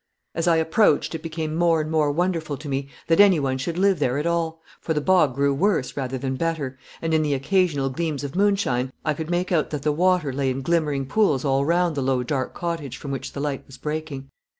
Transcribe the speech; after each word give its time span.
As 0.33 0.47
I 0.47 0.55
approached 0.57 1.13
it 1.13 1.21
became 1.21 1.53
more 1.55 1.79
and 1.79 1.91
more 1.91 2.11
wonderful 2.11 2.57
to 2.57 2.67
me 2.67 2.89
that 3.05 3.19
any 3.19 3.39
one 3.39 3.59
should 3.59 3.77
live 3.77 3.99
there 3.99 4.17
at 4.17 4.25
all, 4.25 4.59
for 4.79 4.95
the 4.95 4.99
bog 4.99 5.35
grew 5.35 5.53
worse 5.53 5.95
rather 5.95 6.17
than 6.17 6.37
better, 6.37 6.79
and 7.03 7.13
in 7.13 7.21
the 7.21 7.35
occasional 7.35 7.91
gleams 7.91 8.23
of 8.23 8.35
moonshine 8.35 8.91
I 9.05 9.13
could 9.13 9.29
make 9.29 9.51
out 9.51 9.69
that 9.69 9.83
the 9.83 9.91
water 9.91 10.33
lay 10.33 10.49
in 10.49 10.63
glimmering 10.63 11.05
pools 11.05 11.45
all 11.45 11.63
round 11.65 11.93
the 11.93 12.01
low 12.01 12.23
dark 12.23 12.55
cottage 12.55 12.97
from 12.97 13.11
which 13.11 13.33
the 13.33 13.39
light 13.41 13.63
was 13.67 13.77
breaking. 13.77 14.31